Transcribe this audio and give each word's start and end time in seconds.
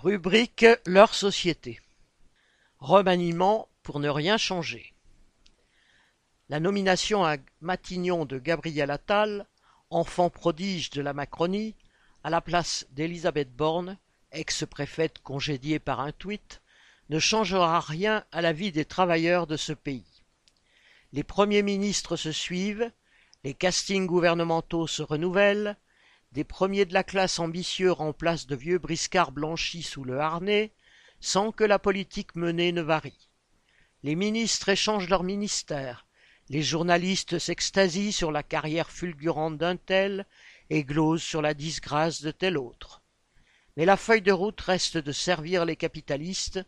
Rubrique 0.00 0.64
Leur 0.86 1.12
société. 1.12 1.80
Remaniement 2.78 3.68
pour 3.82 3.98
ne 3.98 4.08
rien 4.08 4.38
changer. 4.38 4.94
La 6.48 6.60
nomination 6.60 7.24
à 7.24 7.34
Matignon 7.60 8.24
de 8.24 8.38
Gabriel 8.38 8.92
Attal, 8.92 9.44
enfant 9.90 10.30
prodige 10.30 10.90
de 10.90 11.02
la 11.02 11.14
Macronie, 11.14 11.74
à 12.22 12.30
la 12.30 12.40
place 12.40 12.86
d'Elisabeth 12.92 13.52
Borne, 13.52 13.98
ex-préfète 14.30 15.18
congédiée 15.18 15.80
par 15.80 15.98
un 15.98 16.12
tweet, 16.12 16.62
ne 17.08 17.18
changera 17.18 17.80
rien 17.80 18.24
à 18.30 18.40
la 18.40 18.52
vie 18.52 18.70
des 18.70 18.84
travailleurs 18.84 19.48
de 19.48 19.56
ce 19.56 19.72
pays. 19.72 20.22
Les 21.12 21.24
premiers 21.24 21.64
ministres 21.64 22.14
se 22.14 22.30
suivent, 22.30 22.92
les 23.42 23.52
castings 23.52 24.06
gouvernementaux 24.06 24.86
se 24.86 25.02
renouvellent, 25.02 25.76
des 26.32 26.44
premiers 26.44 26.84
de 26.84 26.94
la 26.94 27.04
classe 27.04 27.38
ambitieux 27.38 27.92
remplacent 27.92 28.46
de 28.46 28.56
vieux 28.56 28.78
briscards 28.78 29.32
blanchis 29.32 29.82
sous 29.82 30.04
le 30.04 30.20
harnais, 30.20 30.72
sans 31.20 31.52
que 31.52 31.64
la 31.64 31.78
politique 31.78 32.36
menée 32.36 32.72
ne 32.72 32.82
varie. 32.82 33.28
Les 34.02 34.14
ministres 34.14 34.68
échangent 34.68 35.08
leurs 35.08 35.24
ministères, 35.24 36.06
les 36.50 36.62
journalistes 36.62 37.38
s'extasient 37.38 38.12
sur 38.12 38.32
la 38.32 38.42
carrière 38.42 38.90
fulgurante 38.90 39.58
d'un 39.58 39.76
tel 39.76 40.26
et 40.70 40.84
glosent 40.84 41.22
sur 41.22 41.42
la 41.42 41.54
disgrâce 41.54 42.22
de 42.22 42.30
tel 42.30 42.56
autre. 42.56 43.02
Mais 43.76 43.84
la 43.84 43.96
feuille 43.96 44.22
de 44.22 44.32
route 44.32 44.60
reste 44.60 44.96
de 44.98 45.12
servir 45.12 45.64
les 45.64 45.76
capitalistes, 45.76 46.60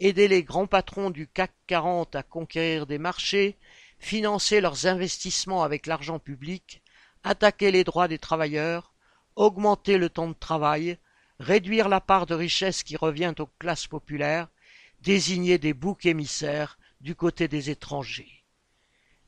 aider 0.00 0.28
les 0.28 0.42
grands 0.42 0.66
patrons 0.66 1.10
du 1.10 1.26
CAC 1.28 1.52
40 1.66 2.14
à 2.16 2.22
conquérir 2.22 2.86
des 2.86 2.98
marchés, 2.98 3.56
financer 3.98 4.60
leurs 4.60 4.86
investissements 4.86 5.62
avec 5.62 5.86
l'argent 5.86 6.18
public, 6.18 6.82
attaquer 7.24 7.70
les 7.70 7.84
droits 7.84 8.08
des 8.08 8.18
travailleurs, 8.18 8.91
augmenter 9.36 9.98
le 9.98 10.08
temps 10.08 10.28
de 10.28 10.34
travail, 10.34 10.98
réduire 11.38 11.88
la 11.88 12.00
part 12.00 12.26
de 12.26 12.34
richesse 12.34 12.82
qui 12.82 12.96
revient 12.96 13.34
aux 13.38 13.48
classes 13.58 13.86
populaires, 13.86 14.48
désigner 15.00 15.58
des 15.58 15.74
boucs 15.74 16.06
émissaires 16.06 16.78
du 17.00 17.14
côté 17.14 17.48
des 17.48 17.70
étrangers. 17.70 18.44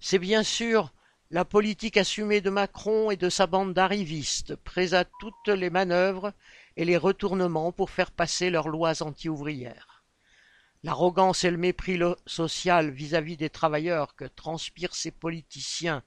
C'est 0.00 0.18
bien 0.18 0.42
sûr 0.42 0.92
la 1.30 1.44
politique 1.44 1.96
assumée 1.96 2.40
de 2.40 2.50
Macron 2.50 3.10
et 3.10 3.16
de 3.16 3.28
sa 3.28 3.46
bande 3.46 3.74
d'arrivistes, 3.74 4.54
prêts 4.54 4.94
à 4.94 5.04
toutes 5.04 5.48
les 5.48 5.70
manœuvres 5.70 6.32
et 6.76 6.84
les 6.84 6.96
retournements 6.96 7.72
pour 7.72 7.90
faire 7.90 8.10
passer 8.10 8.50
leurs 8.50 8.68
lois 8.68 9.02
anti-ouvrières. 9.02 10.04
L'arrogance 10.84 11.44
et 11.44 11.50
le 11.50 11.56
mépris 11.56 11.98
social 12.26 12.90
vis-à-vis 12.90 13.38
des 13.38 13.48
travailleurs 13.48 14.14
que 14.14 14.26
transpirent 14.26 14.94
ces 14.94 15.10
politiciens 15.10 16.02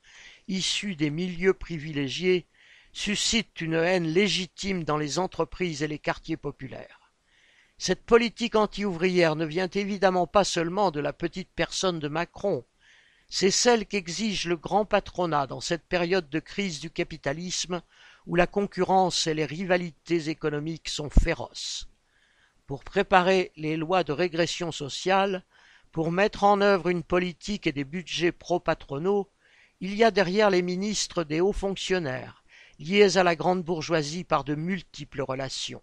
issus 0.48 0.95
des 0.95 1.09
milieux 1.09 1.56
privilégiés 1.56 2.45
suscitent 2.93 3.61
une 3.61 3.75
haine 3.75 4.07
légitime 4.07 4.83
dans 4.83 4.97
les 4.97 5.19
entreprises 5.19 5.83
et 5.83 5.88
les 5.88 5.99
quartiers 5.99 6.38
populaires. 6.38 7.11
Cette 7.77 8.05
politique 8.05 8.55
anti-ouvrière 8.55 9.35
ne 9.35 9.45
vient 9.45 9.69
évidemment 9.69 10.27
pas 10.27 10.43
seulement 10.43 10.91
de 10.91 10.99
la 10.99 11.13
petite 11.13 11.49
personne 11.55 11.99
de 11.99 12.08
Macron, 12.08 12.65
c'est 13.30 13.52
celle 13.52 13.85
qu'exige 13.85 14.45
le 14.45 14.55
grand 14.55 14.85
patronat 14.85 15.47
dans 15.47 15.59
cette 15.59 15.85
période 15.85 16.30
de 16.30 16.39
crise 16.39 16.80
du 16.80 16.89
capitalisme 16.89 17.81
où 18.25 18.35
la 18.35 18.47
concurrence 18.47 19.27
et 19.27 19.33
les 19.33 19.45
rivalités 19.45 20.30
économiques 20.30 20.89
sont 20.89 21.09
féroces. 21.09 21.88
Pour 22.65 22.83
préparer 22.83 23.52
les 23.58 23.77
lois 23.77 24.03
de 24.03 24.13
régression 24.13 24.71
sociale, 24.71 25.43
pour 25.91 26.11
mettre 26.11 26.43
en 26.43 26.61
œuvre 26.61 26.89
une 26.89 27.03
politique 27.03 27.67
et 27.67 27.71
des 27.71 27.83
budgets 27.83 28.31
pro-patronaux, 28.31 29.30
il 29.80 29.93
y 29.93 30.03
a 30.03 30.11
derrière 30.11 30.49
les 30.49 30.61
ministres 30.61 31.23
des 31.23 31.41
hauts 31.41 31.53
fonctionnaires, 31.53 32.36
liés 32.80 33.17
à 33.17 33.23
la 33.23 33.36
grande 33.36 33.64
bourgeoisie 33.64 34.23
par 34.23 34.44
de 34.44 34.56
multiples 34.56 35.22
relations. 35.22 35.81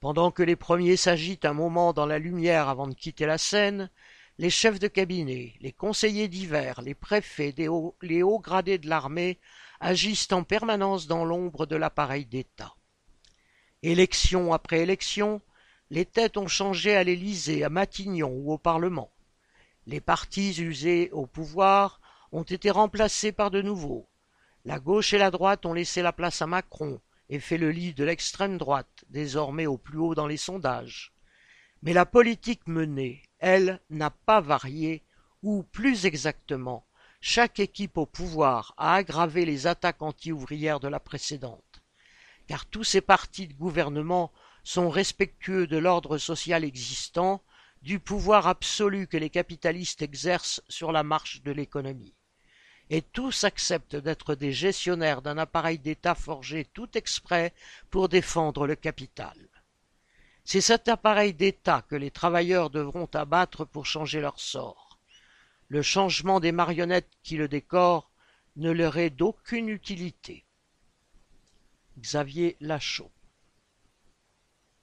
Pendant 0.00 0.30
que 0.30 0.42
les 0.42 0.56
premiers 0.56 0.96
s'agitent 0.96 1.44
un 1.44 1.54
moment 1.54 1.92
dans 1.92 2.06
la 2.06 2.18
lumière 2.18 2.68
avant 2.68 2.86
de 2.86 2.94
quitter 2.94 3.26
la 3.26 3.38
scène, 3.38 3.90
les 4.38 4.50
chefs 4.50 4.78
de 4.78 4.88
cabinet, 4.88 5.54
les 5.60 5.72
conseillers 5.72 6.28
divers, 6.28 6.82
les 6.82 6.94
préfets, 6.94 7.54
les 7.56 8.22
hauts 8.22 8.40
gradés 8.40 8.78
de 8.78 8.88
l'armée 8.88 9.38
agissent 9.80 10.32
en 10.32 10.42
permanence 10.42 11.06
dans 11.06 11.24
l'ombre 11.24 11.66
de 11.66 11.76
l'appareil 11.76 12.26
d'État. 12.26 12.74
Élection 13.82 14.52
après 14.52 14.80
élection, 14.80 15.40
les 15.90 16.06
têtes 16.06 16.36
ont 16.36 16.48
changé 16.48 16.96
à 16.96 17.04
l'Élysée, 17.04 17.64
à 17.64 17.68
Matignon 17.68 18.30
ou 18.30 18.52
au 18.52 18.58
Parlement. 18.58 19.10
Les 19.86 20.00
partis 20.00 20.60
usés 20.60 21.10
au 21.12 21.26
pouvoir 21.26 22.00
ont 22.32 22.42
été 22.42 22.70
remplacés 22.70 23.32
par 23.32 23.50
de 23.50 23.62
nouveaux. 23.62 24.08
La 24.66 24.78
gauche 24.78 25.12
et 25.12 25.18
la 25.18 25.30
droite 25.30 25.66
ont 25.66 25.74
laissé 25.74 26.00
la 26.00 26.12
place 26.12 26.40
à 26.40 26.46
Macron 26.46 26.98
et 27.28 27.38
fait 27.38 27.58
le 27.58 27.70
lit 27.70 27.92
de 27.92 28.02
l'extrême 28.02 28.56
droite, 28.56 29.04
désormais 29.10 29.66
au 29.66 29.76
plus 29.76 29.98
haut 29.98 30.14
dans 30.14 30.26
les 30.26 30.38
sondages. 30.38 31.12
Mais 31.82 31.92
la 31.92 32.06
politique 32.06 32.66
menée, 32.66 33.22
elle, 33.38 33.80
n'a 33.90 34.08
pas 34.08 34.40
varié, 34.40 35.04
ou 35.42 35.64
plus 35.64 36.06
exactement, 36.06 36.86
chaque 37.20 37.60
équipe 37.60 37.98
au 37.98 38.06
pouvoir 38.06 38.72
a 38.78 38.94
aggravé 38.94 39.44
les 39.44 39.66
attaques 39.66 40.00
anti-ouvrières 40.00 40.80
de 40.80 40.88
la 40.88 41.00
précédente, 41.00 41.82
car 42.46 42.64
tous 42.64 42.84
ces 42.84 43.02
partis 43.02 43.48
de 43.48 43.54
gouvernement 43.54 44.32
sont 44.62 44.88
respectueux 44.88 45.66
de 45.66 45.76
l'ordre 45.76 46.16
social 46.16 46.64
existant, 46.64 47.42
du 47.82 47.98
pouvoir 47.98 48.46
absolu 48.46 49.06
que 49.08 49.18
les 49.18 49.28
capitalistes 49.28 50.00
exercent 50.00 50.62
sur 50.70 50.90
la 50.90 51.02
marche 51.02 51.42
de 51.42 51.52
l'économie. 51.52 52.14
Et 52.90 53.02
tous 53.02 53.44
acceptent 53.44 53.96
d'être 53.96 54.34
des 54.34 54.52
gestionnaires 54.52 55.22
d'un 55.22 55.38
appareil 55.38 55.78
d'État 55.78 56.14
forgé 56.14 56.66
tout 56.66 56.96
exprès 56.96 57.52
pour 57.90 58.08
défendre 58.08 58.66
le 58.66 58.76
capital. 58.76 59.36
C'est 60.44 60.60
cet 60.60 60.88
appareil 60.88 61.32
d'État 61.32 61.82
que 61.88 61.96
les 61.96 62.10
travailleurs 62.10 62.68
devront 62.68 63.08
abattre 63.14 63.64
pour 63.64 63.86
changer 63.86 64.20
leur 64.20 64.38
sort. 64.38 64.98
Le 65.68 65.80
changement 65.80 66.40
des 66.40 66.52
marionnettes 66.52 67.10
qui 67.22 67.36
le 67.36 67.48
décorent 67.48 68.10
ne 68.56 68.70
leur 68.70 68.98
est 68.98 69.10
d'aucune 69.10 69.70
utilité. 69.70 70.44
Xavier 71.98 72.56
Lachaud 72.60 73.10